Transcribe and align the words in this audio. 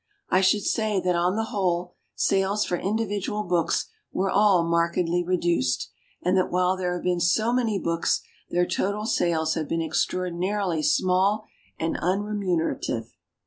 I 0.31 0.41
should 0.41 0.63
say 0.65 0.99
that 0.99 1.15
on 1.15 1.35
the 1.35 1.49
whole 1.53 1.93
sales 2.15 2.65
for 2.65 2.75
individual 2.75 3.43
books 3.43 3.87
were 4.11 4.31
all 4.31 4.67
markedly 4.67 5.23
reduced, 5.23 5.91
and 6.23 6.35
that 6.37 6.49
while 6.49 6.75
there 6.75 6.95
have 6.95 7.03
been 7.03 7.19
so 7.19 7.53
many 7.53 7.77
books 7.77 8.21
their 8.49 8.65
total 8.65 9.05
sales 9.05 9.53
have 9.53 9.69
been 9.69 9.83
extraordinarily 9.83 10.81
small 10.81 11.45
and 11.79 11.97
unremunerative. 12.01 13.11